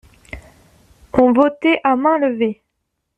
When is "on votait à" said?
1.13-1.95